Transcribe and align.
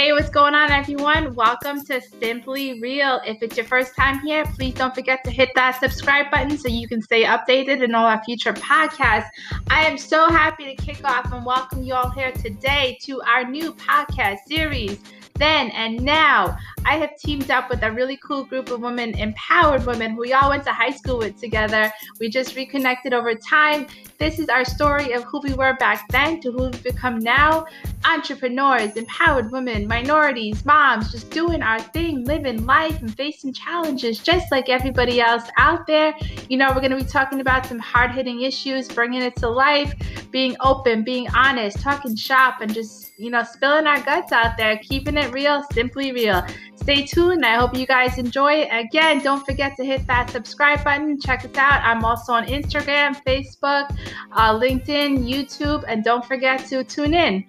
Hey, 0.00 0.14
what's 0.14 0.30
going 0.30 0.54
on, 0.54 0.70
everyone? 0.70 1.34
Welcome 1.34 1.84
to 1.84 2.00
Simply 2.00 2.80
Real. 2.80 3.20
If 3.26 3.42
it's 3.42 3.58
your 3.58 3.66
first 3.66 3.94
time 3.94 4.18
here, 4.20 4.46
please 4.46 4.72
don't 4.72 4.94
forget 4.94 5.22
to 5.24 5.30
hit 5.30 5.50
that 5.56 5.78
subscribe 5.78 6.30
button 6.30 6.56
so 6.56 6.68
you 6.68 6.88
can 6.88 7.02
stay 7.02 7.24
updated 7.24 7.82
in 7.82 7.94
all 7.94 8.06
our 8.06 8.24
future 8.24 8.54
podcasts. 8.54 9.28
I 9.68 9.84
am 9.84 9.98
so 9.98 10.30
happy 10.30 10.74
to 10.74 10.82
kick 10.82 11.04
off 11.04 11.30
and 11.34 11.44
welcome 11.44 11.82
you 11.82 11.92
all 11.92 12.08
here 12.12 12.32
today 12.32 12.96
to 13.02 13.20
our 13.20 13.44
new 13.44 13.74
podcast 13.74 14.38
series 14.46 14.98
then 15.40 15.70
and 15.70 16.00
now. 16.02 16.56
I 16.84 16.96
have 16.96 17.16
teamed 17.16 17.50
up 17.50 17.68
with 17.68 17.82
a 17.82 17.92
really 17.92 18.16
cool 18.16 18.44
group 18.44 18.70
of 18.70 18.80
women, 18.80 19.16
empowered 19.16 19.84
women 19.86 20.12
who 20.12 20.20
we 20.20 20.32
all 20.32 20.50
went 20.50 20.64
to 20.64 20.72
high 20.72 20.90
school 20.90 21.18
with 21.18 21.38
together. 21.38 21.92
We 22.18 22.28
just 22.28 22.56
reconnected 22.56 23.12
over 23.12 23.34
time. 23.34 23.86
This 24.18 24.38
is 24.38 24.48
our 24.48 24.64
story 24.64 25.12
of 25.12 25.24
who 25.24 25.40
we 25.40 25.52
were 25.52 25.74
back 25.74 26.08
then 26.08 26.40
to 26.40 26.52
who 26.52 26.64
we've 26.64 26.82
become 26.82 27.18
now. 27.18 27.66
Entrepreneurs, 28.04 28.96
empowered 28.96 29.50
women, 29.52 29.86
minorities, 29.86 30.64
moms, 30.64 31.12
just 31.12 31.30
doing 31.30 31.62
our 31.62 31.80
thing, 31.80 32.24
living 32.24 32.64
life 32.64 33.00
and 33.00 33.14
facing 33.14 33.52
challenges 33.52 34.18
just 34.18 34.50
like 34.50 34.68
everybody 34.68 35.20
else 35.20 35.44
out 35.58 35.86
there. 35.86 36.14
You 36.48 36.56
know, 36.56 36.68
we're 36.70 36.80
going 36.80 36.92
to 36.92 36.96
be 36.96 37.04
talking 37.04 37.40
about 37.40 37.66
some 37.66 37.78
hard 37.78 38.12
hitting 38.12 38.40
issues, 38.40 38.88
bringing 38.88 39.22
it 39.22 39.36
to 39.36 39.48
life, 39.48 39.94
being 40.30 40.56
open, 40.60 41.04
being 41.04 41.28
honest, 41.34 41.80
talking 41.80 42.16
shop, 42.16 42.60
and 42.62 42.72
just 42.72 43.10
you 43.20 43.30
know, 43.30 43.42
spilling 43.44 43.86
our 43.86 44.00
guts 44.00 44.32
out 44.32 44.56
there, 44.56 44.78
keeping 44.78 45.18
it 45.18 45.30
real, 45.30 45.62
simply 45.72 46.10
real. 46.10 46.42
Stay 46.82 47.04
tuned. 47.04 47.44
I 47.44 47.56
hope 47.56 47.76
you 47.76 47.86
guys 47.86 48.16
enjoy. 48.16 48.66
Again, 48.70 49.22
don't 49.22 49.44
forget 49.44 49.76
to 49.76 49.84
hit 49.84 50.06
that 50.06 50.30
subscribe 50.30 50.82
button. 50.82 51.20
Check 51.20 51.44
us 51.44 51.54
out. 51.56 51.82
I'm 51.84 52.04
also 52.04 52.32
on 52.32 52.46
Instagram, 52.46 53.22
Facebook, 53.24 53.94
uh, 54.32 54.58
LinkedIn, 54.58 55.28
YouTube, 55.28 55.84
and 55.86 56.02
don't 56.02 56.24
forget 56.24 56.64
to 56.68 56.82
tune 56.82 57.12
in. 57.12 57.44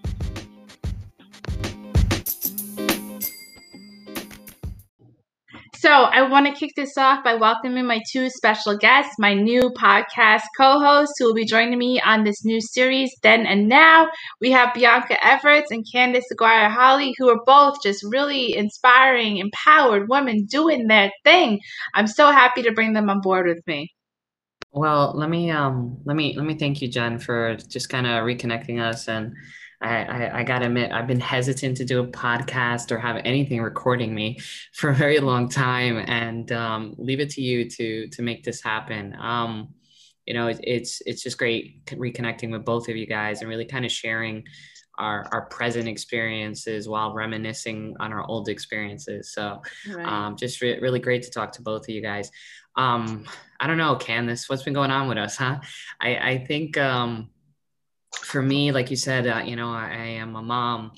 So, 5.81 5.89
I 5.89 6.21
want 6.29 6.45
to 6.45 6.53
kick 6.53 6.73
this 6.75 6.95
off 6.95 7.23
by 7.23 7.33
welcoming 7.33 7.87
my 7.87 8.01
two 8.07 8.29
special 8.29 8.77
guests, 8.77 9.15
my 9.17 9.33
new 9.33 9.71
podcast 9.75 10.43
co 10.55 10.79
hosts 10.79 11.15
who 11.17 11.25
will 11.25 11.33
be 11.33 11.43
joining 11.43 11.79
me 11.79 11.99
on 11.99 12.23
this 12.23 12.45
new 12.45 12.61
series, 12.61 13.11
Then 13.23 13.47
and 13.47 13.67
Now. 13.67 14.07
We 14.39 14.51
have 14.51 14.75
Bianca 14.75 15.15
Evertsz 15.15 15.71
and 15.71 15.83
Candace 15.91 16.29
Aguirre 16.31 16.69
Holley, 16.69 17.15
who 17.17 17.29
are 17.29 17.43
both 17.47 17.81
just 17.81 18.05
really 18.07 18.55
inspiring, 18.55 19.37
empowered 19.37 20.07
women 20.07 20.45
doing 20.45 20.85
their 20.85 21.11
thing. 21.23 21.59
I'm 21.95 22.05
so 22.05 22.29
happy 22.29 22.61
to 22.61 22.73
bring 22.73 22.93
them 22.93 23.09
on 23.09 23.19
board 23.19 23.47
with 23.47 23.65
me. 23.65 23.91
Well, 24.71 25.13
let 25.15 25.31
me 25.31 25.49
um 25.49 25.97
let 26.05 26.15
me 26.15 26.35
let 26.37 26.45
me 26.45 26.59
thank 26.59 26.83
you, 26.83 26.89
Jen, 26.89 27.17
for 27.17 27.55
just 27.55 27.89
kind 27.89 28.05
of 28.05 28.23
reconnecting 28.23 28.79
us 28.79 29.07
and 29.07 29.33
I, 29.81 30.03
I, 30.03 30.39
I, 30.39 30.43
gotta 30.43 30.67
admit, 30.67 30.91
I've 30.91 31.07
been 31.07 31.19
hesitant 31.19 31.77
to 31.77 31.85
do 31.85 32.01
a 32.01 32.07
podcast 32.07 32.91
or 32.91 32.99
have 32.99 33.21
anything 33.25 33.61
recording 33.61 34.13
me 34.13 34.39
for 34.73 34.91
a 34.91 34.95
very 34.95 35.19
long 35.19 35.49
time, 35.49 36.03
and 36.07 36.51
um, 36.51 36.95
leave 36.97 37.19
it 37.19 37.31
to 37.31 37.41
you 37.41 37.69
to 37.69 38.07
to 38.07 38.21
make 38.21 38.43
this 38.43 38.61
happen. 38.61 39.15
Um, 39.19 39.73
you 40.25 40.33
know, 40.33 40.47
it, 40.47 40.59
it's 40.63 41.01
it's 41.05 41.23
just 41.23 41.37
great 41.37 41.85
reconnecting 41.87 42.51
with 42.51 42.63
both 42.63 42.89
of 42.89 42.95
you 42.95 43.07
guys 43.07 43.41
and 43.41 43.49
really 43.49 43.65
kind 43.65 43.85
of 43.85 43.91
sharing 43.91 44.43
our 44.99 45.27
our 45.31 45.45
present 45.47 45.87
experiences 45.87 46.87
while 46.87 47.13
reminiscing 47.13 47.95
on 47.99 48.13
our 48.13 48.25
old 48.27 48.49
experiences. 48.49 49.33
So, 49.33 49.61
right. 49.91 50.05
um, 50.05 50.35
just 50.37 50.61
re- 50.61 50.79
really 50.79 50.99
great 50.99 51.23
to 51.23 51.31
talk 51.31 51.53
to 51.53 51.61
both 51.61 51.83
of 51.83 51.89
you 51.89 52.01
guys. 52.01 52.29
Um, 52.75 53.25
I 53.59 53.67
don't 53.67 53.77
know, 53.77 53.95
Candace, 53.95 54.47
what's 54.47 54.63
been 54.63 54.73
going 54.73 54.91
on 54.91 55.07
with 55.07 55.17
us, 55.17 55.37
huh? 55.37 55.59
I 55.99 56.17
I 56.17 56.45
think. 56.45 56.77
Um, 56.77 57.29
for 58.23 58.41
me, 58.41 58.71
like 58.71 58.89
you 58.89 58.95
said, 58.95 59.27
uh, 59.27 59.41
you 59.43 59.55
know, 59.55 59.69
I, 59.69 59.85
I, 59.85 60.05
am 60.19 60.35
a 60.35 60.41
mom, 60.41 60.91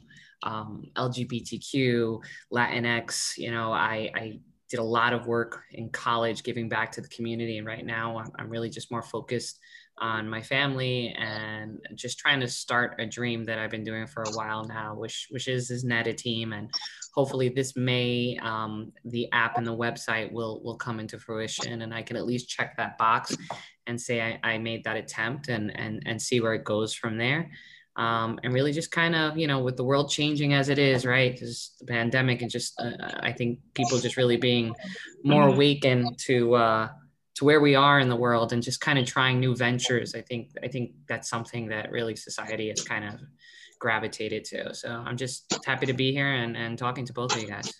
um, 0.44 0.90
LGBTQ, 0.96 2.20
Latinx. 2.52 3.38
You 3.38 3.52
know, 3.52 3.72
I, 3.72 4.11
I 4.16 4.39
did 4.73 4.80
a 4.80 4.84
lot 4.84 5.14
of 5.14 5.28
work 5.28 5.61
in 5.73 5.88
college 5.88 6.42
giving 6.42 6.67
back 6.67 6.92
to 6.92 7.00
the 7.00 7.08
community, 7.10 7.60
and 7.60 7.67
right 7.67 7.86
now 7.86 8.23
I'm, 8.39 8.50
really 8.50 8.72
just 8.72 8.89
more 8.89 9.04
focused 9.04 9.60
on 10.00 10.28
my 10.28 10.42
family 10.42 11.14
and 11.16 11.78
just 11.94 12.17
trying 12.17 12.39
to 12.39 12.48
start 12.48 12.95
a 12.98 13.06
dream 13.06 13.44
that 13.44 13.60
I've 13.60 13.70
been 13.70 13.83
doing 13.83 14.08
for 14.08 14.23
a 14.23 14.32
while 14.32 14.66
now, 14.66 14.95
which 14.95 15.28
which 15.30 15.48
is 15.48 15.70
is 15.70 15.86
Netateam, 15.86 16.58
and 16.58 16.72
hopefully 17.14 17.50
this 17.50 17.76
May 17.76 18.39
um, 18.42 18.92
the 19.06 19.32
app 19.32 19.60
and 19.60 19.67
the 19.67 19.78
website 19.78 20.32
will 20.32 20.60
will 20.64 20.78
come 20.78 21.00
into 21.00 21.20
fruition, 21.20 21.83
and 21.83 21.94
I 21.94 22.02
can 22.02 22.17
at 22.17 22.26
least 22.26 22.50
check 22.50 22.76
that 22.78 22.98
box 22.98 23.38
and 23.86 24.02
say 24.02 24.23
I, 24.23 24.39
I 24.54 24.58
made 24.58 24.83
that 24.86 24.98
attempt 24.98 25.50
and 25.50 25.70
and 25.78 26.02
and 26.08 26.20
see 26.20 26.42
where 26.42 26.56
it 26.56 26.64
goes 26.64 26.95
from 26.95 27.20
there. 27.20 27.52
Um, 27.95 28.39
and 28.43 28.54
really 28.54 28.71
just 28.71 28.89
kind 28.89 29.15
of 29.15 29.37
you 29.37 29.45
know 29.45 29.59
with 29.59 29.77
the 29.77 29.83
world 29.83 30.09
changing 30.09 30.54
as 30.54 30.70
it 30.70 30.80
is 30.80 31.05
right 31.05 31.31
because 31.31 31.76
the 31.80 31.86
pandemic 31.86 32.42
and 32.42 32.49
just 32.49 32.73
uh, 32.80 32.89
i 33.20 33.31
think 33.31 33.59
people 33.76 33.99
just 33.99 34.17
really 34.17 34.37
being 34.37 34.73
more 35.23 35.48
awakened 35.48 36.17
to 36.26 36.55
uh, 36.55 36.89
to 37.36 37.45
where 37.45 37.61
we 37.61 37.76
are 37.76 37.99
in 37.99 38.09
the 38.09 38.15
world 38.15 38.52
and 38.52 38.64
just 38.64 38.82
kind 38.82 38.98
of 38.98 39.05
trying 39.05 39.39
new 39.39 39.55
ventures 39.55 40.15
i 40.15 40.21
think 40.21 40.49
i 40.64 40.67
think 40.67 40.93
that's 41.08 41.30
something 41.30 41.67
that 41.67 41.92
really 41.92 42.15
society 42.15 42.70
has 42.70 42.82
kind 42.82 43.05
of 43.05 43.20
gravitated 43.77 44.43
to. 44.45 44.73
So 44.73 44.89
i'm 44.89 45.17
just 45.17 45.55
happy 45.64 45.86
to 45.86 45.93
be 45.93 46.11
here 46.11 46.33
and, 46.33 46.58
and 46.58 46.80
talking 46.80 47.05
to 47.05 47.14
both 47.14 47.36
of 47.36 47.43
you 47.43 47.48
guys 47.48 47.71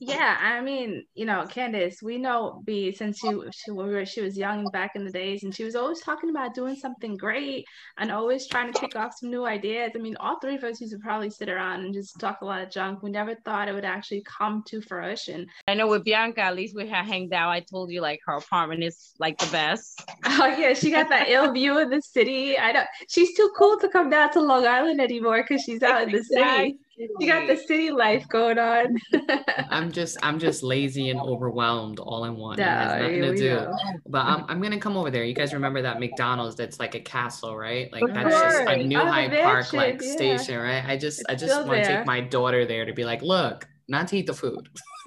yeah, 0.00 0.36
I 0.40 0.60
mean, 0.60 1.04
you 1.14 1.26
know, 1.26 1.44
Candace, 1.46 2.00
we 2.02 2.18
know 2.18 2.62
B 2.64 2.92
since 2.92 3.18
she 3.18 3.28
she, 3.50 3.72
we 3.72 3.84
were, 3.84 4.06
she 4.06 4.20
was 4.20 4.38
young 4.38 4.64
back 4.66 4.92
in 4.94 5.04
the 5.04 5.10
days, 5.10 5.42
and 5.42 5.52
she 5.52 5.64
was 5.64 5.74
always 5.74 6.00
talking 6.00 6.30
about 6.30 6.54
doing 6.54 6.76
something 6.76 7.16
great 7.16 7.64
and 7.98 8.12
always 8.12 8.46
trying 8.46 8.72
to 8.72 8.78
kick 8.78 8.94
off 8.94 9.14
some 9.18 9.30
new 9.30 9.44
ideas. 9.44 9.92
I 9.96 9.98
mean, 9.98 10.16
all 10.20 10.38
three 10.38 10.54
of 10.54 10.62
us 10.62 10.80
used 10.80 10.92
to 10.92 11.00
probably 11.00 11.30
sit 11.30 11.48
around 11.48 11.80
and 11.80 11.92
just 11.92 12.18
talk 12.20 12.42
a 12.42 12.44
lot 12.44 12.62
of 12.62 12.70
junk. 12.70 13.02
We 13.02 13.10
never 13.10 13.34
thought 13.44 13.68
it 13.68 13.72
would 13.72 13.84
actually 13.84 14.22
come 14.22 14.62
to 14.68 14.80
fruition. 14.80 15.48
I 15.66 15.74
know 15.74 15.88
with 15.88 16.04
Bianca, 16.04 16.42
at 16.42 16.54
least 16.54 16.76
we 16.76 16.86
had 16.86 17.04
hanged 17.04 17.32
out. 17.32 17.50
I 17.50 17.60
told 17.60 17.90
you 17.90 18.00
like 18.00 18.20
her 18.26 18.36
apartment 18.36 18.84
is 18.84 19.14
like 19.18 19.38
the 19.38 19.50
best. 19.50 20.04
Oh 20.24 20.46
yeah, 20.46 20.74
she 20.74 20.92
got 20.92 21.08
that 21.08 21.28
ill 21.28 21.52
view 21.52 21.76
of 21.76 21.90
the 21.90 22.02
city. 22.02 22.56
I 22.56 22.70
don't. 22.70 22.86
She's 23.08 23.36
too 23.36 23.50
cool 23.58 23.78
to 23.80 23.88
come 23.88 24.10
down 24.10 24.32
to 24.34 24.40
Long 24.40 24.64
Island 24.64 25.00
anymore 25.00 25.42
because 25.42 25.62
she's 25.64 25.82
out 25.82 26.02
in 26.02 26.12
the 26.12 26.22
city. 26.22 26.78
You 26.98 27.26
got 27.26 27.46
the 27.46 27.56
city 27.56 27.90
life 27.90 28.28
going 28.28 28.58
on. 28.58 28.96
I'm 29.70 29.92
just 29.92 30.18
I'm 30.22 30.38
just 30.38 30.62
lazy 30.62 31.10
and 31.10 31.20
overwhelmed 31.20 32.00
all 32.00 32.24
in 32.24 32.36
one. 32.36 32.58
No, 32.58 32.64
has 32.64 33.00
nothing 33.00 33.22
to 33.22 33.36
do. 33.36 33.66
But 34.06 34.24
I'm 34.26 34.44
I'm 34.48 34.60
gonna 34.60 34.80
come 34.80 34.96
over 34.96 35.10
there. 35.10 35.24
You 35.24 35.34
guys 35.34 35.52
remember 35.52 35.82
that 35.82 36.00
McDonald's 36.00 36.56
that's 36.56 36.80
like 36.80 36.94
a 36.94 37.00
castle, 37.00 37.56
right? 37.56 37.92
Like 37.92 38.02
of 38.02 38.14
that's 38.14 38.34
course. 38.34 38.54
just 38.54 38.68
a 38.68 38.76
New 38.84 38.98
Hyde 38.98 39.32
Park 39.32 39.72
like 39.72 40.02
yeah. 40.02 40.12
station, 40.12 40.58
right? 40.58 40.84
I 40.84 40.96
just 40.96 41.20
it's 41.20 41.28
I 41.28 41.34
just 41.34 41.66
want 41.66 41.84
to 41.84 41.88
take 41.88 42.06
my 42.06 42.20
daughter 42.20 42.66
there 42.66 42.84
to 42.84 42.92
be 42.92 43.04
like, 43.04 43.22
look, 43.22 43.68
not 43.88 44.08
to 44.08 44.18
eat 44.18 44.26
the 44.26 44.34
food. 44.34 44.68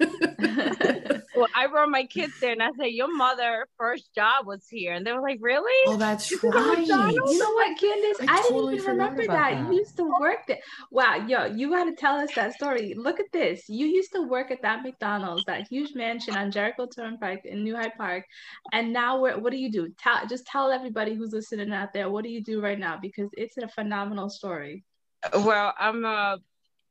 well, 1.36 1.46
I 1.54 1.68
brought 1.68 1.88
my 1.88 2.04
kids 2.04 2.32
there 2.40 2.52
and 2.52 2.62
I 2.62 2.70
said, 2.76 2.86
Your 2.86 3.14
mother 3.14 3.66
first 3.78 4.12
job 4.14 4.46
was 4.46 4.66
here. 4.68 4.92
And 4.92 5.06
they 5.06 5.12
were 5.12 5.22
like, 5.22 5.38
Really? 5.40 5.92
Oh, 5.92 5.96
that's 5.96 6.32
right. 6.42 6.86
You 6.86 7.38
know 7.38 7.52
what, 7.52 7.78
Candace? 7.78 8.16
I, 8.20 8.38
I 8.38 8.42
totally 8.42 8.74
didn't 8.74 8.88
even 8.88 8.98
remember 8.98 9.26
that. 9.28 9.50
that. 9.52 9.72
You 9.72 9.78
used 9.78 9.96
to 9.98 10.12
work 10.20 10.46
there. 10.48 10.58
Wow, 10.90 11.24
yo, 11.26 11.46
you 11.46 11.70
gotta 11.70 11.92
tell 11.92 12.16
us 12.16 12.34
that 12.34 12.54
story. 12.54 12.94
Look 12.96 13.20
at 13.20 13.30
this. 13.32 13.68
You 13.68 13.86
used 13.86 14.12
to 14.14 14.22
work 14.22 14.50
at 14.50 14.62
that 14.62 14.82
McDonald's, 14.82 15.44
that 15.44 15.68
huge 15.68 15.94
mansion 15.94 16.36
on 16.36 16.50
Jericho 16.50 16.86
Turnpike 16.86 17.44
in 17.44 17.62
New 17.62 17.76
Hyde 17.76 17.92
Park. 17.96 18.24
And 18.72 18.92
now 18.92 19.20
what 19.20 19.40
what 19.40 19.52
do 19.52 19.58
you 19.58 19.70
do? 19.70 19.90
Tell 19.98 20.26
just 20.26 20.44
tell 20.46 20.72
everybody 20.72 21.14
who's 21.14 21.32
listening 21.32 21.72
out 21.72 21.92
there, 21.92 22.10
what 22.10 22.24
do 22.24 22.30
you 22.30 22.42
do 22.42 22.60
right 22.60 22.78
now? 22.78 22.98
Because 23.00 23.30
it's 23.34 23.56
a 23.58 23.68
phenomenal 23.68 24.28
story. 24.28 24.84
Well, 25.32 25.72
I'm 25.78 26.04
a 26.04 26.38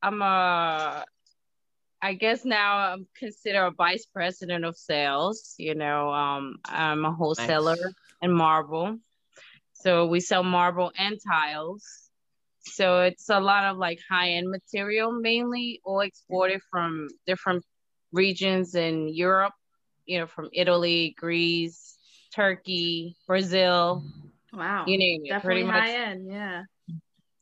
I'm 0.01 0.21
a 0.21 1.05
I 2.01 2.13
guess 2.13 2.43
now 2.45 2.77
I'm 2.77 3.07
considered 3.15 3.67
a 3.67 3.71
vice 3.71 4.05
president 4.05 4.65
of 4.65 4.75
sales. 4.75 5.55
You 5.57 5.75
know, 5.75 6.11
um, 6.11 6.57
I'm 6.65 7.05
a 7.05 7.11
wholesaler 7.11 7.75
nice. 7.75 7.93
in 8.21 8.31
marble. 8.31 8.97
So 9.73 10.07
we 10.07 10.19
sell 10.19 10.43
marble 10.43 10.91
and 10.97 11.17
tiles. 11.25 12.09
So 12.61 13.01
it's 13.01 13.29
a 13.29 13.39
lot 13.39 13.65
of 13.65 13.77
like 13.77 13.99
high 14.09 14.31
end 14.31 14.49
material, 14.49 15.11
mainly 15.11 15.81
all 15.83 16.01
exported 16.01 16.61
from 16.69 17.07
different 17.25 17.63
regions 18.11 18.75
in 18.75 19.09
Europe, 19.09 19.53
you 20.05 20.19
know, 20.19 20.27
from 20.27 20.49
Italy, 20.53 21.15
Greece, 21.17 21.97
Turkey, 22.33 23.15
Brazil. 23.27 24.03
Wow. 24.53 24.85
You 24.85 24.97
name 24.97 25.21
it. 25.25 25.29
Definitely 25.29 25.63
pretty 25.63 25.79
high 25.79 25.87
much. 25.87 25.95
end. 25.95 26.27
Yeah 26.31 26.61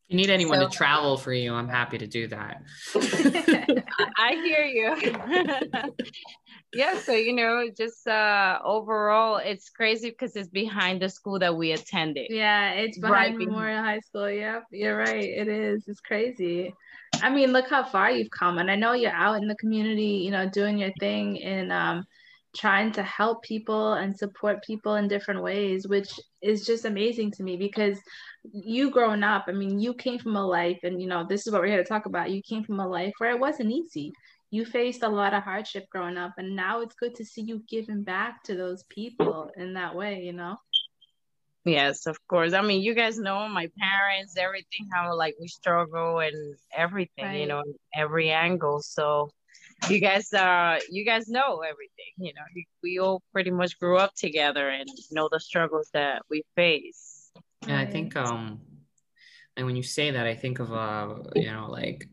you 0.09 0.17
need 0.17 0.31
anyone 0.31 0.59
so, 0.59 0.67
to 0.67 0.75
travel 0.75 1.17
for 1.17 1.31
you, 1.31 1.53
I'm 1.53 1.67
happy 1.67 1.99
to 1.99 2.07
do 2.07 2.27
that. 2.27 2.63
I 4.17 4.33
hear 4.43 4.63
you. 4.63 5.93
yeah, 6.73 6.97
so 6.97 7.11
you 7.11 7.33
know, 7.33 7.69
just 7.77 8.07
uh 8.07 8.57
overall 8.63 9.37
it's 9.37 9.69
crazy 9.69 10.09
because 10.09 10.35
it's 10.35 10.49
behind 10.49 11.03
the 11.03 11.09
school 11.09 11.37
that 11.37 11.55
we 11.55 11.73
attended. 11.73 12.27
Yeah, 12.31 12.71
it's 12.71 12.97
behind 12.97 13.37
right 13.37 13.47
Memorial 13.47 13.83
High 13.83 13.99
School. 13.99 14.31
Yep, 14.31 14.63
you're 14.71 14.97
right. 14.97 15.23
It 15.23 15.47
is. 15.47 15.87
It's 15.87 16.01
crazy. 16.01 16.73
I 17.21 17.29
mean, 17.29 17.51
look 17.51 17.69
how 17.69 17.83
far 17.83 18.09
you've 18.09 18.31
come. 18.31 18.57
And 18.57 18.71
I 18.71 18.75
know 18.75 18.93
you're 18.93 19.11
out 19.11 19.41
in 19.41 19.47
the 19.47 19.55
community, 19.55 20.23
you 20.23 20.31
know, 20.31 20.49
doing 20.49 20.79
your 20.79 20.91
thing 20.99 21.37
in 21.37 21.71
um 21.71 22.03
trying 22.55 22.91
to 22.93 23.03
help 23.03 23.43
people 23.43 23.93
and 23.93 24.17
support 24.17 24.63
people 24.63 24.95
in 24.95 25.07
different 25.07 25.43
ways, 25.43 25.87
which 25.87 26.19
is 26.41 26.65
just 26.65 26.85
amazing 26.85 27.31
to 27.31 27.43
me 27.43 27.57
because 27.57 27.99
you 28.51 28.89
growing 28.89 29.23
up, 29.23 29.45
I 29.47 29.51
mean, 29.51 29.79
you 29.79 29.93
came 29.93 30.19
from 30.19 30.35
a 30.35 30.45
life, 30.45 30.79
and 30.83 31.01
you 31.01 31.07
know, 31.07 31.25
this 31.27 31.45
is 31.45 31.53
what 31.53 31.61
we're 31.61 31.67
here 31.67 31.83
to 31.83 31.89
talk 31.89 32.05
about. 32.05 32.31
You 32.31 32.41
came 32.41 32.63
from 32.63 32.79
a 32.79 32.87
life 32.87 33.13
where 33.17 33.31
it 33.31 33.39
wasn't 33.39 33.71
easy. 33.71 34.11
You 34.51 34.65
faced 34.65 35.03
a 35.03 35.09
lot 35.09 35.33
of 35.33 35.43
hardship 35.43 35.85
growing 35.91 36.17
up, 36.17 36.33
and 36.37 36.55
now 36.55 36.81
it's 36.81 36.95
good 36.95 37.13
to 37.15 37.25
see 37.25 37.41
you 37.41 37.63
giving 37.69 38.03
back 38.03 38.43
to 38.43 38.55
those 38.55 38.83
people 38.89 39.51
in 39.55 39.73
that 39.73 39.95
way, 39.95 40.21
you 40.23 40.33
know? 40.33 40.57
Yes, 41.65 42.07
of 42.07 42.17
course. 42.27 42.53
I 42.53 42.61
mean, 42.61 42.81
you 42.81 42.95
guys 42.95 43.19
know 43.19 43.47
my 43.47 43.69
parents, 43.77 44.35
everything, 44.37 44.87
how 44.91 45.15
like 45.15 45.35
we 45.39 45.47
struggle 45.47 46.19
and 46.19 46.55
everything, 46.75 47.25
right. 47.25 47.39
you 47.41 47.47
know, 47.47 47.63
every 47.95 48.31
angle. 48.31 48.81
So 48.81 49.29
you 49.87 49.99
guys 49.99 50.33
uh 50.33 50.79
you 50.89 51.05
guys 51.05 51.27
know 51.27 51.61
everything 51.61 52.13
you 52.17 52.33
know 52.33 52.41
we 52.83 52.99
all 52.99 53.21
pretty 53.31 53.51
much 53.51 53.79
grew 53.79 53.97
up 53.97 54.13
together 54.15 54.69
and 54.69 54.89
know 55.11 55.29
the 55.31 55.39
struggles 55.39 55.89
that 55.93 56.21
we 56.29 56.43
face. 56.55 57.31
Yeah 57.67 57.79
i 57.79 57.85
think 57.85 58.15
um 58.15 58.59
and 59.57 59.65
when 59.65 59.75
you 59.75 59.83
say 59.83 60.11
that 60.11 60.25
i 60.25 60.35
think 60.35 60.59
of 60.59 60.71
uh 60.73 61.15
you 61.35 61.51
know 61.51 61.67
like 61.69 62.07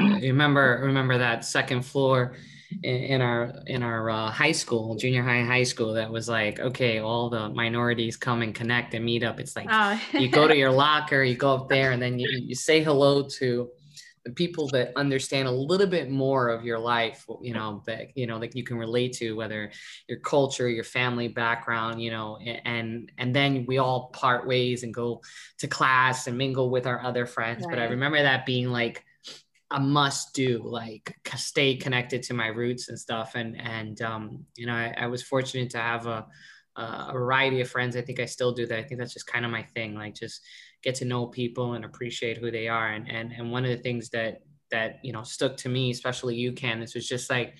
uh, 0.00 0.18
remember 0.20 0.80
remember 0.82 1.18
that 1.18 1.44
second 1.44 1.82
floor 1.82 2.36
in, 2.82 2.96
in 2.96 3.20
our 3.20 3.52
in 3.66 3.82
our 3.82 4.10
uh, 4.10 4.30
high 4.30 4.52
school 4.52 4.94
junior 4.96 5.22
high 5.22 5.42
high 5.42 5.62
school 5.62 5.94
that 5.94 6.10
was 6.10 6.28
like 6.28 6.60
okay 6.60 6.98
all 6.98 7.30
the 7.30 7.48
minorities 7.50 8.16
come 8.16 8.42
and 8.42 8.54
connect 8.54 8.94
and 8.94 9.04
meet 9.04 9.22
up. 9.22 9.40
It's 9.40 9.56
like 9.56 9.68
oh. 9.70 10.00
you 10.12 10.28
go 10.28 10.46
to 10.46 10.56
your 10.56 10.70
locker 10.86 11.22
you 11.22 11.36
go 11.36 11.54
up 11.54 11.68
there 11.68 11.92
and 11.92 12.02
then 12.02 12.18
you, 12.18 12.28
you 12.28 12.54
say 12.54 12.82
hello 12.82 13.22
to 13.22 13.70
the 14.24 14.32
people 14.32 14.68
that 14.68 14.92
understand 14.96 15.48
a 15.48 15.50
little 15.50 15.86
bit 15.86 16.10
more 16.10 16.48
of 16.48 16.64
your 16.64 16.78
life 16.78 17.26
you 17.42 17.54
know 17.54 17.82
that 17.86 18.16
you 18.16 18.26
know 18.26 18.38
that 18.38 18.56
you 18.56 18.62
can 18.62 18.76
relate 18.78 19.12
to 19.12 19.32
whether 19.32 19.70
your 20.08 20.18
culture 20.20 20.68
your 20.68 20.84
family 20.84 21.28
background 21.28 22.00
you 22.00 22.10
know 22.10 22.38
and 22.38 23.10
and 23.18 23.34
then 23.34 23.64
we 23.66 23.78
all 23.78 24.10
part 24.12 24.46
ways 24.46 24.82
and 24.82 24.94
go 24.94 25.20
to 25.58 25.66
class 25.66 26.26
and 26.26 26.36
mingle 26.36 26.70
with 26.70 26.86
our 26.86 27.02
other 27.02 27.26
friends 27.26 27.64
right. 27.64 27.70
but 27.70 27.78
i 27.78 27.84
remember 27.84 28.22
that 28.22 28.46
being 28.46 28.68
like 28.68 29.04
a 29.70 29.80
must 29.80 30.34
do 30.34 30.62
like 30.64 31.14
stay 31.36 31.76
connected 31.76 32.22
to 32.22 32.34
my 32.34 32.46
roots 32.46 32.88
and 32.88 32.98
stuff 32.98 33.34
and 33.34 33.60
and 33.60 34.00
um 34.02 34.44
you 34.56 34.66
know 34.66 34.74
i, 34.74 34.94
I 34.96 35.06
was 35.06 35.22
fortunate 35.22 35.70
to 35.70 35.78
have 35.78 36.06
a 36.06 36.26
a 36.78 37.12
variety 37.12 37.60
of 37.60 37.68
friends 37.68 37.96
i 37.96 38.00
think 38.00 38.20
i 38.20 38.24
still 38.24 38.52
do 38.52 38.66
that 38.66 38.78
i 38.78 38.82
think 38.82 39.00
that's 39.00 39.12
just 39.12 39.26
kind 39.26 39.44
of 39.44 39.50
my 39.50 39.62
thing 39.74 39.94
like 39.94 40.14
just 40.14 40.40
get 40.82 40.94
to 40.96 41.04
know 41.04 41.26
people 41.26 41.74
and 41.74 41.84
appreciate 41.84 42.38
who 42.38 42.50
they 42.50 42.68
are. 42.68 42.88
And 42.88 43.10
and 43.10 43.32
and 43.32 43.50
one 43.50 43.64
of 43.64 43.70
the 43.70 43.82
things 43.82 44.10
that 44.10 44.42
that 44.70 45.00
you 45.02 45.12
know 45.12 45.22
stuck 45.22 45.56
to 45.58 45.68
me, 45.68 45.90
especially 45.90 46.36
you, 46.36 46.52
Candace, 46.52 46.94
was 46.94 47.08
just 47.08 47.30
like 47.30 47.56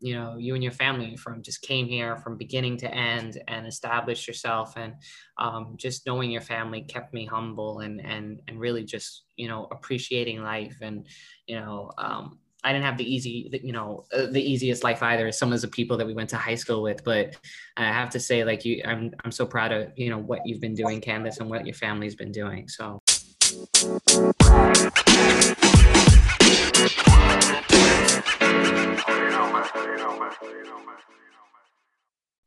you 0.00 0.14
know 0.14 0.36
you 0.36 0.54
and 0.54 0.62
your 0.62 0.72
family 0.72 1.16
from 1.16 1.42
just 1.42 1.62
came 1.62 1.86
here 1.86 2.16
from 2.18 2.36
beginning 2.36 2.76
to 2.76 2.94
end 2.94 3.40
and 3.48 3.66
established 3.66 4.28
yourself 4.28 4.76
and 4.76 4.94
um, 5.38 5.74
just 5.78 6.06
knowing 6.06 6.30
your 6.30 6.42
family 6.42 6.82
kept 6.82 7.14
me 7.14 7.24
humble 7.24 7.80
and 7.80 8.00
and 8.00 8.40
and 8.48 8.60
really 8.60 8.84
just 8.84 9.24
you 9.36 9.48
know 9.48 9.66
appreciating 9.70 10.42
life 10.42 10.76
and 10.82 11.06
you 11.46 11.58
know 11.58 11.90
um, 11.98 12.38
I 12.66 12.72
didn't 12.72 12.84
have 12.84 12.98
the 12.98 13.14
easy, 13.14 13.48
you 13.62 13.70
know, 13.70 14.06
uh, 14.12 14.26
the 14.26 14.42
easiest 14.42 14.82
life 14.82 15.00
either 15.00 15.30
some 15.30 15.52
of 15.52 15.60
the 15.60 15.68
people 15.68 15.96
that 15.98 16.06
we 16.06 16.14
went 16.14 16.30
to 16.30 16.36
high 16.36 16.56
school 16.56 16.82
with. 16.82 17.04
But 17.04 17.36
I 17.76 17.84
have 17.84 18.10
to 18.10 18.18
say, 18.18 18.42
like 18.42 18.64
you, 18.64 18.82
I'm, 18.84 19.12
I'm 19.24 19.30
so 19.30 19.46
proud 19.46 19.70
of, 19.70 19.92
you 19.94 20.10
know, 20.10 20.18
what 20.18 20.40
you've 20.44 20.60
been 20.60 20.74
doing, 20.74 21.00
Candace, 21.00 21.38
and 21.38 21.48
what 21.48 21.64
your 21.64 21.76
family's 21.76 22.16
been 22.16 22.32
doing. 22.32 22.66
So. 22.66 23.00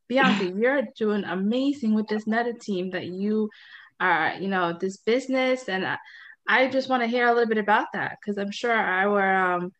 Bianca, 0.09 0.53
you're 0.53 0.81
doing 0.97 1.23
amazing 1.23 1.93
with 1.95 2.09
this 2.09 2.25
Netateam 2.25 2.91
that 2.91 3.05
you 3.05 3.49
are, 4.01 4.33
you 4.37 4.49
know, 4.49 4.77
this 4.77 4.97
business. 4.97 5.69
And 5.69 5.85
I, 5.85 5.97
I 6.45 6.67
just 6.67 6.89
want 6.89 7.03
to 7.03 7.07
hear 7.07 7.25
a 7.25 7.31
little 7.31 7.47
bit 7.47 7.57
about 7.57 7.87
that 7.93 8.17
because 8.19 8.37
I'm 8.37 8.51
sure 8.51 8.73
our 8.73 9.53
um, 9.53 9.71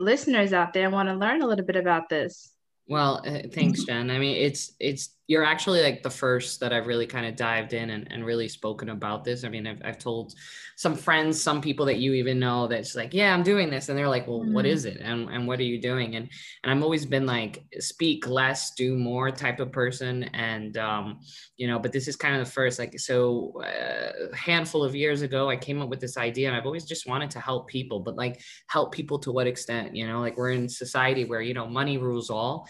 listeners 0.00 0.52
out 0.52 0.72
there 0.72 0.90
want 0.90 1.08
to 1.08 1.14
learn 1.14 1.42
a 1.42 1.46
little 1.46 1.64
bit 1.64 1.76
about 1.76 2.08
this. 2.08 2.52
Well, 2.88 3.22
uh, 3.24 3.42
thanks, 3.52 3.84
Jen. 3.84 4.10
I 4.10 4.18
mean, 4.18 4.36
it's 4.36 4.72
it's 4.80 5.14
you're 5.30 5.44
actually 5.44 5.80
like 5.80 6.02
the 6.02 6.10
first 6.10 6.58
that 6.58 6.72
I've 6.72 6.88
really 6.88 7.06
kind 7.06 7.24
of 7.24 7.36
dived 7.36 7.72
in 7.72 7.90
and, 7.90 8.10
and 8.10 8.26
really 8.26 8.48
spoken 8.48 8.88
about 8.88 9.22
this. 9.22 9.44
I 9.44 9.48
mean, 9.48 9.64
I've, 9.64 9.80
I've 9.84 9.98
told 9.98 10.34
some 10.76 10.96
friends, 10.96 11.40
some 11.40 11.60
people 11.60 11.86
that 11.86 11.98
you 11.98 12.14
even 12.14 12.40
know 12.40 12.66
that's 12.66 12.96
like, 12.96 13.14
yeah, 13.14 13.32
I'm 13.32 13.44
doing 13.44 13.70
this. 13.70 13.88
And 13.88 13.96
they're 13.96 14.08
like, 14.08 14.26
well, 14.26 14.40
mm-hmm. 14.40 14.52
what 14.52 14.66
is 14.66 14.86
it? 14.86 14.96
And, 15.00 15.28
and 15.28 15.46
what 15.46 15.60
are 15.60 15.70
you 15.72 15.80
doing? 15.80 16.16
And, 16.16 16.28
and 16.64 16.72
I've 16.72 16.82
always 16.82 17.06
been 17.06 17.26
like, 17.26 17.64
speak 17.78 18.26
less, 18.26 18.72
do 18.74 18.96
more 18.96 19.30
type 19.30 19.60
of 19.60 19.70
person. 19.70 20.24
And, 20.34 20.76
um, 20.78 21.20
you 21.56 21.68
know, 21.68 21.78
but 21.78 21.92
this 21.92 22.08
is 22.08 22.16
kind 22.16 22.34
of 22.34 22.44
the 22.44 22.50
first, 22.50 22.80
like, 22.80 22.98
so 22.98 23.52
uh, 23.64 24.30
a 24.32 24.36
handful 24.36 24.82
of 24.82 24.96
years 24.96 25.22
ago, 25.22 25.48
I 25.48 25.54
came 25.54 25.80
up 25.80 25.90
with 25.90 26.00
this 26.00 26.16
idea 26.16 26.48
and 26.48 26.56
I've 26.56 26.66
always 26.66 26.86
just 26.86 27.06
wanted 27.06 27.30
to 27.30 27.38
help 27.38 27.68
people, 27.68 28.00
but 28.00 28.16
like 28.16 28.40
help 28.66 28.90
people 28.90 29.20
to 29.20 29.30
what 29.30 29.46
extent, 29.46 29.94
you 29.94 30.08
know, 30.08 30.18
like 30.18 30.36
we're 30.36 30.50
in 30.50 30.68
society 30.68 31.24
where, 31.24 31.40
you 31.40 31.54
know, 31.54 31.68
money 31.68 31.98
rules 31.98 32.30
all 32.30 32.66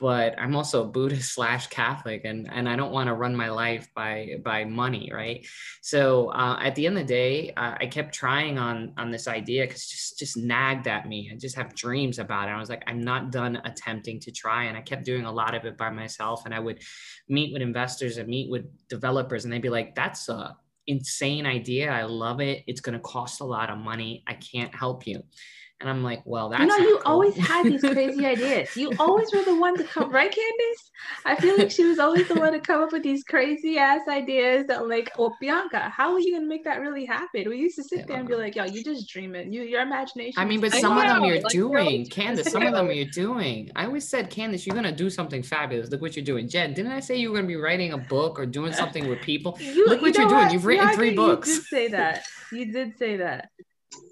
but 0.00 0.34
I'm 0.38 0.56
also 0.56 0.82
a 0.82 0.86
Buddhist 0.86 1.34
slash 1.34 1.66
Catholic, 1.66 2.22
and 2.24 2.48
and 2.50 2.68
I 2.68 2.74
don't 2.74 2.90
want 2.90 3.08
to 3.08 3.14
run 3.14 3.36
my 3.36 3.50
life 3.50 3.88
by 3.94 4.36
by 4.42 4.64
money, 4.64 5.10
right? 5.12 5.46
So 5.82 6.30
uh, 6.30 6.58
at 6.60 6.74
the 6.74 6.86
end 6.86 6.96
of 6.96 7.06
the 7.06 7.12
day, 7.12 7.52
uh, 7.56 7.76
I 7.78 7.86
kept 7.86 8.14
trying 8.14 8.58
on 8.58 8.94
on 8.96 9.10
this 9.10 9.28
idea 9.28 9.64
because 9.66 9.86
just 9.86 10.18
just 10.18 10.36
nagged 10.36 10.88
at 10.88 11.06
me. 11.06 11.30
I 11.32 11.36
just 11.36 11.56
have 11.56 11.74
dreams 11.74 12.18
about 12.18 12.48
it. 12.48 12.52
I 12.52 12.58
was 12.58 12.70
like, 12.70 12.82
I'm 12.86 13.02
not 13.02 13.30
done 13.30 13.60
attempting 13.64 14.18
to 14.20 14.32
try, 14.32 14.64
and 14.64 14.76
I 14.76 14.80
kept 14.80 15.04
doing 15.04 15.26
a 15.26 15.32
lot 15.32 15.54
of 15.54 15.66
it 15.66 15.76
by 15.76 15.90
myself. 15.90 16.46
And 16.46 16.54
I 16.54 16.60
would 16.60 16.80
meet 17.28 17.52
with 17.52 17.62
investors 17.62 18.16
and 18.16 18.26
meet 18.26 18.50
with 18.50 18.64
developers, 18.88 19.44
and 19.44 19.52
they'd 19.52 19.62
be 19.62 19.68
like, 19.68 19.94
"That's 19.94 20.28
a 20.30 20.56
insane 20.86 21.46
idea. 21.46 21.90
I 21.90 22.04
love 22.04 22.40
it. 22.40 22.64
It's 22.66 22.80
going 22.80 22.94
to 22.94 23.00
cost 23.00 23.42
a 23.42 23.44
lot 23.44 23.70
of 23.70 23.78
money. 23.78 24.24
I 24.26 24.34
can't 24.34 24.74
help 24.74 25.06
you." 25.06 25.22
And 25.80 25.88
I'm 25.88 26.02
like, 26.02 26.20
well, 26.26 26.50
that's 26.50 26.60
you 26.60 26.66
know, 26.66 26.76
you 26.76 26.98
cool. 27.02 27.12
always 27.12 27.34
had 27.36 27.64
these 27.64 27.80
crazy 27.80 28.26
ideas. 28.26 28.76
You 28.76 28.92
always 28.98 29.32
were 29.32 29.42
the 29.42 29.56
one 29.56 29.78
to 29.78 29.84
come, 29.84 30.10
right, 30.10 30.30
Candace? 30.30 30.90
I 31.24 31.36
feel 31.36 31.56
like 31.56 31.70
she 31.70 31.84
was 31.84 31.98
always 31.98 32.28
the 32.28 32.34
one 32.34 32.52
to 32.52 32.60
come 32.60 32.82
up 32.82 32.92
with 32.92 33.02
these 33.02 33.24
crazy 33.24 33.78
ass 33.78 34.02
ideas 34.06 34.66
that, 34.66 34.88
like, 34.88 35.10
oh, 35.18 35.34
Bianca, 35.40 35.88
how 35.88 36.12
are 36.12 36.20
you 36.20 36.34
gonna 36.34 36.46
make 36.46 36.64
that 36.64 36.80
really 36.80 37.06
happen? 37.06 37.48
We 37.48 37.56
used 37.56 37.76
to 37.76 37.82
sit 37.82 38.06
there 38.06 38.18
and 38.18 38.28
be 38.28 38.34
like, 38.34 38.56
yo, 38.56 38.64
you 38.64 38.84
just 38.84 39.08
dreaming. 39.08 39.54
You, 39.54 39.62
your 39.62 39.80
imagination. 39.80 40.34
I 40.36 40.44
mean, 40.44 40.60
but 40.60 40.74
some 40.74 40.98
of 40.98 41.04
them 41.04 41.24
you're 41.24 41.40
like, 41.40 41.50
doing, 41.50 42.06
Candace. 42.10 42.52
Some 42.52 42.62
of 42.62 42.74
them 42.74 42.90
you're 42.92 43.06
doing. 43.06 43.70
I 43.74 43.86
always 43.86 44.06
said, 44.06 44.28
Candace, 44.28 44.66
you're 44.66 44.76
gonna 44.76 44.92
do 44.92 45.08
something 45.08 45.42
fabulous. 45.42 45.90
Look 45.90 46.02
what 46.02 46.14
you're 46.14 46.24
doing, 46.24 46.46
Jen. 46.46 46.74
Didn't 46.74 46.92
I 46.92 47.00
say 47.00 47.16
you 47.16 47.30
were 47.30 47.36
gonna 47.36 47.48
be 47.48 47.56
writing 47.56 47.94
a 47.94 47.98
book 47.98 48.38
or 48.38 48.44
doing 48.44 48.74
something 48.74 49.08
with 49.08 49.20
people? 49.22 49.58
You, 49.70 49.86
Look 49.86 50.02
what 50.02 50.16
you 50.16 50.24
are 50.24 50.28
doing. 50.28 50.42
What? 50.42 50.52
You've 50.52 50.64
written 50.66 50.86
Bianca, 50.86 50.96
three 50.96 51.14
books. 51.14 51.48
You 51.48 51.54
did 51.54 51.64
say 51.64 51.88
that. 51.88 52.24
You 52.50 52.72
did 52.72 52.98
say 52.98 53.16
that. 53.18 53.50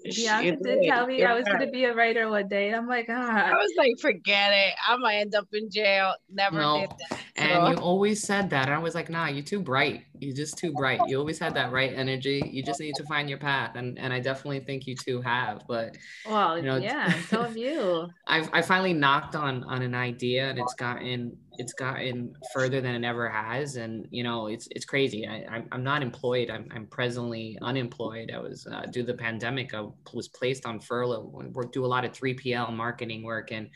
Bianca 0.03 0.63
did 0.63 0.83
tell 0.87 1.07
me 1.07 1.23
I 1.23 1.33
was 1.33 1.45
going 1.45 1.59
to 1.59 1.67
be 1.67 1.85
a 1.85 1.93
writer 1.93 2.29
one 2.29 2.47
day. 2.47 2.67
And 2.67 2.75
I'm 2.75 2.87
like, 2.87 3.07
ah. 3.09 3.47
I 3.47 3.51
was 3.51 3.71
like, 3.77 3.99
forget 3.99 4.51
it. 4.53 4.73
I 4.87 4.97
might 4.97 5.17
end 5.17 5.35
up 5.35 5.47
in 5.53 5.69
jail. 5.69 6.13
Never 6.29 6.57
no. 6.57 6.81
did 6.81 6.89
that. 6.89 7.19
So. 7.37 7.43
And 7.43 7.77
you 7.77 7.83
always 7.83 8.21
said 8.21 8.49
that. 8.49 8.69
I 8.69 8.77
was 8.77 8.95
like, 8.95 9.09
nah, 9.09 9.27
you're 9.27 9.43
too 9.43 9.61
bright. 9.61 10.03
You're 10.19 10.35
just 10.35 10.57
too 10.57 10.73
bright. 10.73 10.99
You 11.07 11.19
always 11.19 11.39
had 11.39 11.53
that 11.55 11.71
right 11.71 11.93
energy. 11.93 12.41
You 12.51 12.63
just 12.63 12.79
need 12.79 12.95
to 12.95 13.03
find 13.05 13.29
your 13.29 13.37
path. 13.37 13.75
And 13.75 13.97
and 13.97 14.11
I 14.11 14.19
definitely 14.19 14.59
think 14.61 14.87
you 14.87 14.95
two 14.95 15.21
have. 15.21 15.63
But 15.67 15.97
well, 16.27 16.57
you 16.57 16.63
know, 16.63 16.77
yeah, 16.77 17.13
so 17.29 17.43
have 17.43 17.55
you. 17.55 18.09
I've 18.27 18.49
I 18.51 18.61
finally 18.61 18.93
knocked 18.93 19.35
on 19.35 19.63
on 19.63 19.81
an 19.81 19.95
idea 19.95 20.49
and 20.49 20.59
it's 20.59 20.73
gotten 20.73 21.37
it's 21.59 21.73
gotten 21.73 22.33
further 22.53 22.79
than 22.79 22.95
it 22.95 23.05
ever 23.05 23.29
has 23.29 23.75
and 23.75 24.07
you 24.09 24.23
know 24.23 24.47
it's 24.47 24.67
it's 24.71 24.85
crazy. 24.85 25.27
I, 25.27 25.45
I'm, 25.51 25.67
I'm 25.73 25.83
not 25.83 26.01
employed. 26.01 26.49
I'm, 26.49 26.67
I'm 26.73 26.87
presently 26.87 27.57
unemployed. 27.61 28.31
I 28.33 28.39
was 28.39 28.65
uh, 28.65 28.83
due 28.85 29.01
to 29.01 29.11
the 29.11 29.17
pandemic 29.17 29.73
I 29.73 29.85
was 30.13 30.29
placed 30.29 30.65
on 30.65 30.79
furlough. 30.79 31.29
We 31.33 31.63
do 31.73 31.85
a 31.85 31.87
lot 31.87 32.05
of 32.05 32.13
3PL 32.13 32.73
marketing 32.73 33.23
work 33.23 33.51
and 33.51 33.69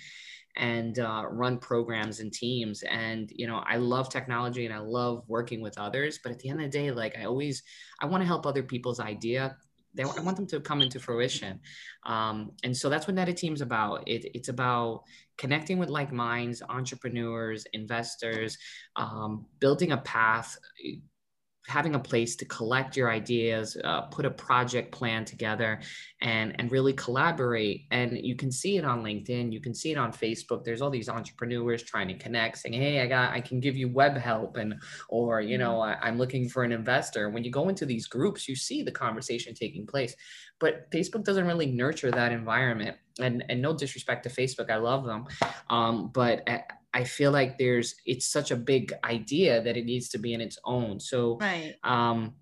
and 0.55 0.99
uh, 0.99 1.25
run 1.29 1.57
programs 1.57 2.19
and 2.21 2.31
teams. 2.31 2.83
And 2.83 3.29
you 3.35 3.47
know 3.47 3.61
I 3.67 3.75
love 3.75 4.09
technology 4.09 4.65
and 4.65 4.73
I 4.73 4.79
love 4.79 5.25
working 5.27 5.61
with 5.61 5.77
others 5.77 6.19
but 6.23 6.31
at 6.31 6.39
the 6.39 6.49
end 6.49 6.61
of 6.61 6.71
the 6.71 6.77
day 6.77 6.89
like 6.91 7.17
I 7.19 7.25
always 7.25 7.63
I 7.99 8.05
want 8.05 8.21
to 8.21 8.27
help 8.27 8.45
other 8.45 8.63
people's 8.63 9.01
idea 9.01 9.57
they, 9.93 10.03
I 10.03 10.21
want 10.21 10.37
them 10.37 10.47
to 10.47 10.59
come 10.59 10.81
into 10.81 10.99
fruition. 10.99 11.59
Um, 12.05 12.51
and 12.63 12.75
so 12.75 12.89
that's 12.89 13.07
what 13.07 13.15
Netateam's 13.15 13.61
about. 13.61 14.07
It, 14.07 14.25
it's 14.33 14.49
about 14.49 15.03
connecting 15.37 15.77
with 15.77 15.89
like 15.89 16.11
minds, 16.11 16.61
entrepreneurs, 16.67 17.65
investors, 17.73 18.57
um, 18.95 19.45
building 19.59 19.91
a 19.91 19.97
path 19.97 20.57
having 21.67 21.95
a 21.95 21.99
place 21.99 22.35
to 22.35 22.45
collect 22.45 22.97
your 22.97 23.09
ideas, 23.09 23.77
uh, 23.83 24.01
put 24.01 24.25
a 24.25 24.29
project 24.29 24.91
plan 24.91 25.25
together, 25.25 25.79
and 26.21 26.55
and 26.59 26.71
really 26.71 26.93
collaborate. 26.93 27.85
And 27.91 28.17
you 28.17 28.35
can 28.35 28.51
see 28.51 28.77
it 28.77 28.85
on 28.85 29.03
LinkedIn. 29.03 29.51
You 29.51 29.61
can 29.61 29.73
see 29.73 29.91
it 29.91 29.97
on 29.97 30.11
Facebook. 30.11 30.63
There's 30.63 30.81
all 30.81 30.89
these 30.89 31.09
entrepreneurs 31.09 31.83
trying 31.83 32.07
to 32.09 32.17
connect, 32.17 32.57
saying, 32.57 32.73
"Hey, 32.73 33.01
I 33.01 33.07
got, 33.07 33.33
I 33.33 33.41
can 33.41 33.59
give 33.59 33.77
you 33.77 33.89
web 33.89 34.17
help," 34.17 34.57
and 34.57 34.75
or 35.09 35.41
you 35.41 35.57
know, 35.57 35.75
mm-hmm. 35.75 36.03
I, 36.03 36.07
I'm 36.07 36.17
looking 36.17 36.49
for 36.49 36.63
an 36.63 36.71
investor. 36.71 37.29
When 37.29 37.43
you 37.43 37.51
go 37.51 37.69
into 37.69 37.85
these 37.85 38.07
groups, 38.07 38.47
you 38.47 38.55
see 38.55 38.83
the 38.83 38.91
conversation 38.91 39.53
taking 39.53 39.85
place, 39.85 40.15
but 40.59 40.91
Facebook 40.91 41.23
doesn't 41.23 41.47
really 41.47 41.67
nurture 41.67 42.11
that 42.11 42.31
environment 42.31 42.97
and 43.19 43.43
and 43.49 43.61
no 43.61 43.75
disrespect 43.75 44.23
to 44.23 44.29
Facebook, 44.29 44.69
I 44.69 44.77
love 44.77 45.05
them, 45.05 45.25
um, 45.69 46.09
but 46.13 46.47
I 46.93 47.03
feel 47.03 47.31
like 47.31 47.57
there's 47.57 47.95
it's 48.05 48.27
such 48.27 48.51
a 48.51 48.55
big 48.55 48.93
idea 49.03 49.61
that 49.63 49.77
it 49.77 49.85
needs 49.85 50.09
to 50.09 50.19
be 50.19 50.33
in 50.33 50.41
its 50.41 50.59
own. 50.63 50.99
So 50.99 51.37
right. 51.41 51.75
um, 51.83 52.33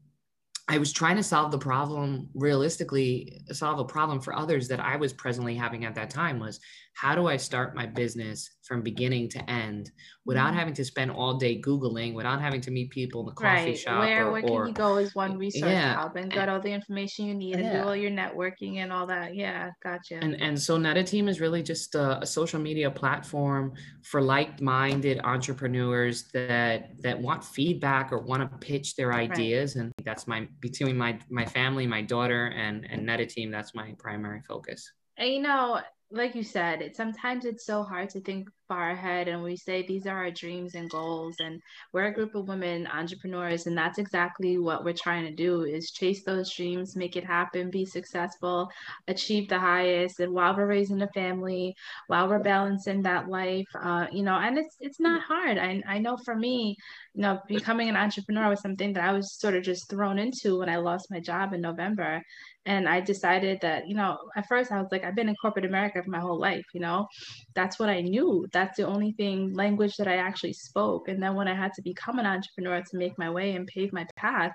I 0.68 0.78
was 0.78 0.92
trying 0.94 1.16
to 1.18 1.24
solve 1.24 1.52
the 1.52 1.58
problem 1.58 2.30
realistically, 2.34 3.42
solve 3.52 3.80
a 3.80 3.86
problem 3.86 4.22
for 4.22 4.36
others 4.36 4.68
that 4.68 4.80
I 4.80 4.96
was 4.96 5.14
presently 5.14 5.56
having 5.56 5.86
at 5.86 5.96
that 5.96 6.10
time 6.10 6.40
was 6.40 6.60
how 6.94 7.16
do 7.16 7.28
I 7.28 7.38
start 7.38 7.76
my 7.76 7.86
business 7.86 8.50
from 8.72 8.82
beginning 8.82 9.28
to 9.28 9.50
end 9.50 9.92
without 10.24 10.48
mm-hmm. 10.48 10.60
having 10.60 10.74
to 10.74 10.86
spend 10.86 11.12
all 11.12 11.34
day 11.34 11.62
Googling, 11.62 12.14
without 12.14 12.40
having 12.40 12.62
to 12.62 12.72
meet 12.72 12.90
people 12.90 13.20
in 13.20 13.26
the 13.26 13.34
coffee 13.34 13.72
right. 13.72 13.78
shop? 13.78 14.00
Where, 14.00 14.28
or, 14.28 14.32
where 14.32 14.42
can 14.42 14.52
or, 14.52 14.68
you 14.68 14.74
go 14.74 14.96
is 14.96 15.14
one 15.14 15.38
resource 15.38 15.70
yeah. 15.70 15.96
hub 15.96 16.16
and 16.16 16.32
get 16.32 16.48
all 16.48 16.62
the 16.62 16.72
information 16.72 17.26
you 17.26 17.34
need 17.34 17.56
and 17.56 17.70
do 17.70 17.86
all 17.86 17.96
your 17.96 18.12
networking 18.12 18.78
and 18.78 18.94
all 18.94 19.06
that. 19.08 19.36
Yeah, 19.36 19.72
gotcha. 19.84 20.20
And, 20.22 20.42
and 20.42 20.58
so 20.58 20.78
Netateam 20.78 21.28
is 21.28 21.42
really 21.42 21.62
just 21.62 21.96
a, 21.96 22.22
a 22.22 22.26
social 22.26 22.62
media 22.62 22.90
platform 22.90 23.74
for 24.04 24.22
like-minded 24.22 25.20
entrepreneurs 25.26 26.32
that 26.34 26.92
that 27.02 27.20
want 27.20 27.44
feedback 27.44 28.14
or 28.14 28.20
want 28.20 28.42
to 28.42 28.58
pitch 28.66 28.96
their 28.96 29.12
ideas. 29.12 29.76
Right. 29.76 29.84
And 29.84 29.94
that's 30.06 30.28
my 30.28 30.48
between 30.62 30.96
my 30.96 31.20
my 31.30 31.46
family, 31.46 31.86
my 31.86 32.04
daughter, 32.04 32.54
and 32.56 32.88
and 32.90 33.06
Netateam. 33.06 33.52
That's 33.52 33.76
my 33.76 33.94
primary 34.00 34.42
focus. 34.48 34.90
And 35.18 35.30
you 35.30 35.42
know, 35.42 35.82
like 36.12 36.36
you 36.36 36.44
said, 36.44 36.82
it 36.82 36.96
sometimes 36.96 37.46
it's 37.46 37.66
so 37.66 37.84
hard 37.84 38.10
to 38.12 38.22
think 38.22 38.50
far 38.72 38.92
ahead 38.92 39.28
and 39.28 39.44
we 39.44 39.58
say 39.58 39.86
these 39.86 40.08
are 40.08 40.16
our 40.16 40.32
dreams 40.32 40.76
and 40.76 40.90
goals 40.90 41.36
and 41.42 41.62
we're 41.92 42.06
a 42.06 42.14
group 42.14 42.36
of 42.36 42.48
women 42.48 42.88
entrepreneurs 42.88 43.68
and 43.68 43.78
that's 43.78 44.00
exactly 44.00 44.58
what 44.58 44.86
we're 44.86 44.94
trying 44.94 45.26
to 45.26 45.36
do 45.36 45.64
is 45.64 45.92
chase 45.92 46.24
those 46.24 46.50
dreams, 46.56 46.96
make 46.96 47.18
it 47.18 47.26
happen, 47.26 47.70
be 47.70 47.84
successful, 47.86 48.70
achieve 49.10 49.50
the 49.50 49.60
highest 49.60 50.22
and 50.22 50.32
while 50.32 50.56
we're 50.56 50.68
raising 50.68 51.02
a 51.02 51.08
family, 51.10 51.76
while 52.08 52.30
we're 52.30 52.40
balancing 52.40 53.02
that 53.02 53.28
life, 53.28 53.68
uh, 53.84 54.08
you 54.10 54.24
know, 54.24 54.36
and 54.36 54.58
it's 54.58 54.78
it's 54.80 55.02
not 55.02 55.22
hard. 55.22 55.58
I 55.58 55.84
I 55.86 55.98
know 55.98 56.16
for 56.24 56.34
me, 56.34 56.78
you 57.14 57.24
know, 57.24 57.42
becoming 57.50 57.90
an 57.90 57.98
entrepreneur 57.98 58.48
was 58.48 58.62
something 58.62 58.94
that 58.94 59.04
I 59.04 59.12
was 59.12 59.34
sort 59.34 59.56
of 59.56 59.64
just 59.64 59.90
thrown 59.90 60.18
into 60.18 60.60
when 60.60 60.70
I 60.70 60.78
lost 60.78 61.12
my 61.12 61.20
job 61.20 61.54
in 61.54 61.60
November 61.60 62.22
and 62.66 62.88
I 62.88 63.02
decided 63.02 63.60
that, 63.62 63.88
you 63.88 63.96
know, 63.96 64.18
at 64.36 64.48
first 64.48 64.72
I 64.72 64.80
was 64.80 64.90
like, 64.92 65.04
I've 65.04 65.16
been 65.16 65.30
in 65.30 65.36
corporate 65.36 65.66
America 65.66 66.02
for 66.04 66.10
my 66.12 66.20
whole 66.20 66.40
life, 66.40 66.66
you 66.74 66.80
know, 66.80 67.08
that's 67.56 67.80
what 67.80 67.90
I 67.90 68.02
knew. 68.02 68.48
The 68.76 68.88
only 68.88 69.12
thing, 69.14 69.54
language 69.54 69.98
that 69.98 70.08
I 70.08 70.18
actually 70.18 70.54
spoke. 70.54 71.08
And 71.08 71.22
then 71.22 71.36
when 71.36 71.48
I 71.48 71.56
had 71.56 71.74
to 71.74 71.82
become 71.82 72.20
an 72.20 72.26
entrepreneur 72.26 72.82
to 72.82 72.98
make 72.98 73.18
my 73.18 73.30
way 73.30 73.56
and 73.56 73.68
pave 73.68 73.94
my 73.94 74.06
path, 74.16 74.52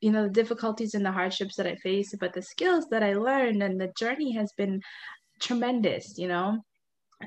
you 0.00 0.10
know, 0.10 0.24
the 0.24 0.30
difficulties 0.30 0.94
and 0.94 1.04
the 1.04 1.12
hardships 1.12 1.56
that 1.56 1.66
I 1.66 1.76
faced, 1.76 2.16
but 2.18 2.32
the 2.32 2.42
skills 2.42 2.86
that 2.90 3.02
I 3.02 3.14
learned 3.14 3.62
and 3.62 3.80
the 3.80 3.92
journey 3.96 4.32
has 4.32 4.52
been 4.56 4.80
tremendous, 5.40 6.18
you 6.18 6.28
know 6.28 6.58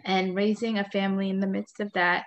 and 0.04 0.36
raising 0.36 0.78
a 0.78 0.90
family 0.90 1.30
in 1.30 1.40
the 1.40 1.48
midst 1.48 1.80
of 1.80 1.92
that. 1.94 2.26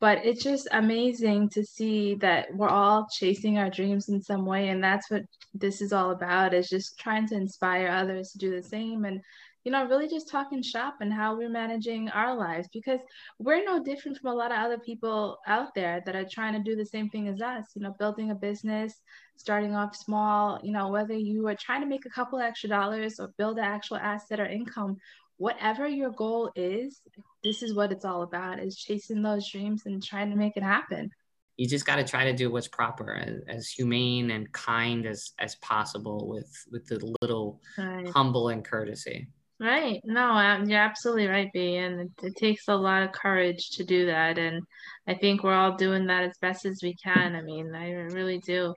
But 0.00 0.24
it's 0.24 0.42
just 0.42 0.68
amazing 0.72 1.50
to 1.50 1.64
see 1.64 2.14
that 2.16 2.48
we're 2.54 2.68
all 2.68 3.06
chasing 3.12 3.58
our 3.58 3.70
dreams 3.70 4.08
in 4.08 4.22
some 4.22 4.46
way. 4.46 4.68
And 4.68 4.82
that's 4.82 5.10
what 5.10 5.22
this 5.52 5.82
is 5.82 5.92
all 5.92 6.12
about 6.12 6.54
is 6.54 6.68
just 6.68 6.98
trying 6.98 7.28
to 7.28 7.34
inspire 7.34 7.88
others 7.88 8.30
to 8.30 8.38
do 8.38 8.50
the 8.50 8.66
same 8.66 9.04
and 9.04 9.20
you 9.64 9.72
know, 9.72 9.86
really 9.86 10.08
just 10.08 10.28
talking 10.28 10.62
shop 10.62 10.96
and 11.00 11.12
how 11.12 11.36
we're 11.36 11.50
managing 11.50 12.08
our 12.10 12.34
lives 12.34 12.68
because 12.72 13.00
we're 13.38 13.64
no 13.64 13.82
different 13.82 14.16
from 14.16 14.30
a 14.30 14.34
lot 14.34 14.52
of 14.52 14.58
other 14.58 14.78
people 14.78 15.38
out 15.46 15.74
there 15.74 16.02
that 16.06 16.16
are 16.16 16.24
trying 16.24 16.54
to 16.54 16.62
do 16.62 16.76
the 16.76 16.86
same 16.86 17.10
thing 17.10 17.28
as 17.28 17.40
us, 17.42 17.66
you 17.74 17.82
know, 17.82 17.94
building 17.98 18.30
a 18.30 18.34
business, 18.34 18.94
starting 19.36 19.74
off 19.74 19.94
small, 19.94 20.58
you 20.62 20.72
know, 20.72 20.88
whether 20.88 21.14
you 21.14 21.46
are 21.46 21.54
trying 21.54 21.82
to 21.82 21.86
make 21.86 22.06
a 22.06 22.10
couple 22.10 22.38
extra 22.38 22.70
dollars 22.70 23.20
or 23.20 23.32
build 23.36 23.58
an 23.58 23.64
actual 23.64 23.98
asset 23.98 24.40
or 24.40 24.46
income, 24.46 24.96
whatever 25.36 25.86
your 25.86 26.10
goal 26.10 26.50
is, 26.56 27.02
this 27.44 27.62
is 27.62 27.74
what 27.74 27.92
it's 27.92 28.04
all 28.04 28.22
about 28.22 28.60
is 28.60 28.76
chasing 28.76 29.22
those 29.22 29.50
dreams 29.50 29.82
and 29.84 30.02
trying 30.02 30.30
to 30.30 30.36
make 30.36 30.56
it 30.56 30.62
happen. 30.62 31.10
You 31.56 31.68
just 31.68 31.84
got 31.84 31.96
to 31.96 32.04
try 32.04 32.24
to 32.24 32.32
do 32.32 32.50
what's 32.50 32.68
proper, 32.68 33.14
as, 33.14 33.40
as, 33.46 33.68
humane 33.68 34.30
and 34.30 34.50
kind 34.52 35.04
as 35.04 35.32
as 35.38 35.56
possible, 35.56 36.26
with 36.26 36.50
with 36.70 36.86
the 36.86 37.14
little 37.20 37.60
right. 37.76 38.08
humble 38.08 38.48
and 38.48 38.64
courtesy. 38.64 39.28
Right. 39.60 40.00
No, 40.04 40.62
you're 40.64 40.80
absolutely 40.80 41.26
right, 41.26 41.50
B. 41.52 41.76
And 41.76 42.00
it, 42.00 42.10
it, 42.22 42.36
takes 42.36 42.66
a 42.68 42.74
lot 42.74 43.02
of 43.02 43.12
courage 43.12 43.68
to 43.72 43.84
do 43.84 44.06
that. 44.06 44.38
And 44.38 44.62
I 45.06 45.14
think 45.14 45.42
we're 45.42 45.54
all 45.54 45.76
doing 45.76 46.06
that 46.06 46.24
as 46.24 46.38
best 46.40 46.64
as 46.64 46.80
we 46.82 46.94
can. 46.94 47.36
I 47.36 47.42
mean, 47.42 47.74
I 47.74 47.90
really 47.90 48.38
do. 48.38 48.74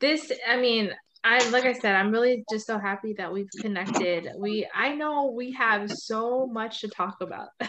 This, 0.00 0.32
I 0.48 0.56
mean, 0.56 0.90
I 1.22 1.46
like 1.50 1.64
I 1.64 1.72
said, 1.72 1.96
I'm 1.96 2.12
really 2.12 2.44
just 2.50 2.66
so 2.66 2.78
happy 2.78 3.12
that 3.18 3.32
we've 3.32 3.50
connected. 3.60 4.28
We 4.38 4.66
I 4.72 4.94
know 4.94 5.32
we 5.36 5.50
have 5.52 5.90
so 5.90 6.46
much 6.46 6.80
to 6.82 6.88
talk 6.88 7.16
about. 7.20 7.48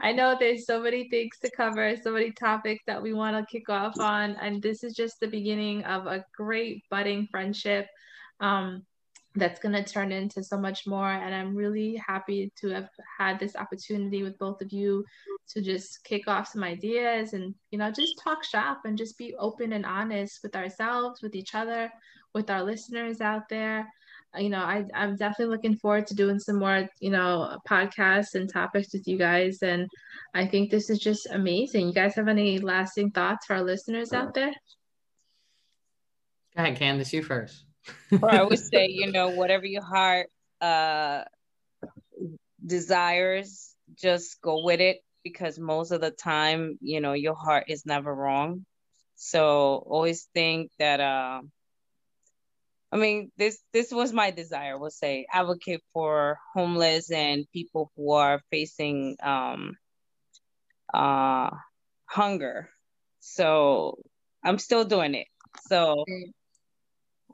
I 0.00 0.12
know 0.12 0.36
there's 0.38 0.66
so 0.66 0.80
many 0.80 1.08
things 1.08 1.38
to 1.44 1.50
cover, 1.56 1.94
so 2.02 2.10
many 2.10 2.32
topics 2.32 2.82
that 2.88 3.00
we 3.00 3.14
want 3.14 3.36
to 3.36 3.50
kick 3.50 3.68
off 3.68 3.94
on, 4.00 4.36
and 4.42 4.60
this 4.60 4.82
is 4.82 4.94
just 4.94 5.20
the 5.20 5.28
beginning 5.28 5.84
of 5.84 6.06
a 6.06 6.24
great 6.36 6.82
budding 6.90 7.28
friendship. 7.30 7.86
Um, 8.40 8.84
that's 9.36 9.60
going 9.60 9.74
to 9.74 9.84
turn 9.84 10.12
into 10.12 10.42
so 10.42 10.58
much 10.58 10.86
more. 10.86 11.10
And 11.10 11.34
I'm 11.34 11.54
really 11.54 12.00
happy 12.04 12.52
to 12.60 12.68
have 12.70 12.88
had 13.18 13.38
this 13.38 13.54
opportunity 13.54 14.22
with 14.22 14.38
both 14.38 14.60
of 14.62 14.72
you 14.72 15.04
to 15.50 15.60
just 15.60 16.02
kick 16.04 16.26
off 16.26 16.48
some 16.48 16.64
ideas 16.64 17.32
and, 17.32 17.54
you 17.70 17.78
know, 17.78 17.90
just 17.90 18.20
talk 18.22 18.42
shop 18.42 18.80
and 18.84 18.98
just 18.98 19.18
be 19.18 19.34
open 19.38 19.72
and 19.72 19.86
honest 19.86 20.40
with 20.42 20.56
ourselves, 20.56 21.22
with 21.22 21.34
each 21.34 21.54
other, 21.54 21.90
with 22.34 22.50
our 22.50 22.62
listeners 22.62 23.20
out 23.20 23.48
there. 23.48 23.86
Uh, 24.34 24.40
you 24.40 24.48
know, 24.48 24.58
I, 24.60 24.84
I'm 24.94 25.16
definitely 25.16 25.54
looking 25.54 25.76
forward 25.76 26.06
to 26.08 26.14
doing 26.14 26.38
some 26.38 26.58
more, 26.58 26.88
you 27.00 27.10
know, 27.10 27.58
podcasts 27.68 28.34
and 28.34 28.50
topics 28.50 28.92
with 28.92 29.06
you 29.06 29.18
guys. 29.18 29.58
And 29.62 29.86
I 30.34 30.46
think 30.46 30.70
this 30.70 30.90
is 30.90 30.98
just 30.98 31.28
amazing. 31.30 31.88
You 31.88 31.94
guys 31.94 32.14
have 32.16 32.28
any 32.28 32.58
lasting 32.58 33.10
thoughts 33.10 33.46
for 33.46 33.56
our 33.56 33.62
listeners 33.62 34.12
out 34.12 34.34
there? 34.34 34.52
Go 36.56 36.62
ahead, 36.62 36.78
Candace, 36.78 37.12
you 37.12 37.22
first 37.22 37.65
or 38.22 38.30
I 38.30 38.42
would 38.42 38.58
say, 38.58 38.88
you 38.88 39.10
know, 39.12 39.30
whatever 39.30 39.66
your 39.66 39.84
heart 39.84 40.28
uh, 40.60 41.24
desires, 42.64 43.74
just 43.94 44.40
go 44.40 44.64
with 44.64 44.80
it 44.80 45.02
because 45.22 45.58
most 45.58 45.90
of 45.90 46.00
the 46.00 46.10
time, 46.10 46.78
you 46.80 47.00
know, 47.00 47.12
your 47.12 47.34
heart 47.34 47.64
is 47.68 47.86
never 47.86 48.14
wrong. 48.14 48.64
So 49.16 49.84
always 49.86 50.28
think 50.34 50.70
that. 50.78 51.00
Uh, 51.00 51.42
I 52.92 52.98
mean, 52.98 53.32
this 53.36 53.58
this 53.72 53.90
was 53.90 54.12
my 54.12 54.30
desire. 54.30 54.78
Was 54.78 54.96
say 54.96 55.26
advocate 55.32 55.82
for 55.92 56.38
homeless 56.54 57.10
and 57.10 57.44
people 57.52 57.90
who 57.96 58.12
are 58.12 58.40
facing 58.50 59.16
um, 59.22 59.76
uh, 60.94 61.50
hunger. 62.06 62.70
So 63.20 63.98
I'm 64.44 64.58
still 64.58 64.84
doing 64.84 65.14
it. 65.14 65.26
So 65.68 66.04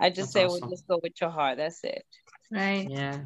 I 0.00 0.10
just 0.10 0.18
That's 0.18 0.32
say, 0.32 0.44
awesome. 0.44 0.60
well, 0.62 0.70
just 0.70 0.88
go 0.88 1.00
with 1.02 1.20
your 1.20 1.30
heart. 1.30 1.58
That's 1.58 1.82
it. 1.84 2.04
Right. 2.50 2.88
Yeah. 2.88 3.18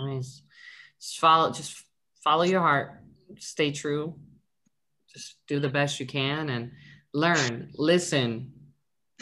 I 0.00 0.04
mean, 0.04 0.22
just 0.22 1.18
follow, 1.18 1.52
just 1.52 1.84
follow 2.22 2.42
your 2.42 2.60
heart. 2.60 3.00
Stay 3.38 3.70
true. 3.70 4.14
Just 5.12 5.36
do 5.48 5.58
the 5.60 5.68
best 5.68 6.00
you 6.00 6.06
can 6.06 6.50
and 6.50 6.72
learn, 7.12 7.70
listen, 7.74 8.52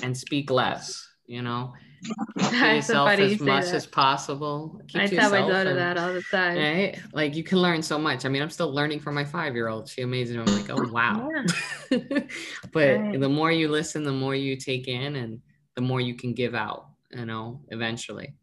and 0.03 0.17
speak 0.17 0.51
less. 0.51 1.07
You 1.27 1.43
know, 1.43 1.75
keep 2.39 2.53
yourself 2.53 3.11
as 3.11 3.41
much 3.41 3.67
as 3.67 3.87
possible. 3.87 4.81
Keep 4.89 5.03
I 5.03 5.07
tell 5.09 5.31
my 5.31 5.41
daughter 5.41 5.71
and, 5.71 5.79
that 5.79 5.99
all 5.99 6.13
the 6.13 6.23
time. 6.23 6.57
Right? 6.57 6.99
Like 7.13 7.37
you 7.37 7.43
can 7.43 7.59
learn 7.59 7.83
so 7.83 7.99
much. 7.99 8.25
I 8.25 8.29
mean, 8.29 8.43
I'm 8.43 8.51
still 8.51 8.73
learning 8.73 9.01
from 9.01 9.15
my 9.15 9.25
five 9.25 9.55
year 9.55 9.69
old. 9.69 9.89
She 9.89 10.03
amazes 10.03 10.37
me. 10.37 10.43
I'm 10.43 10.47
like, 10.47 10.71
oh 10.71 10.91
wow. 10.91 11.29
but 12.73 12.99
right. 12.99 13.21
the 13.21 13.29
more 13.29 13.53
you 13.53 13.69
listen, 13.69 14.05
the 14.05 14.13
more 14.13 14.35
you 14.35 14.57
take 14.57 14.89
in 14.89 15.17
and 15.17 15.41
the 15.79 15.83
more 15.83 16.01
you 16.01 16.13
can 16.13 16.33
give 16.33 16.57
out, 16.57 16.89
you 17.13 17.25
know, 17.25 17.61
eventually. 17.69 18.35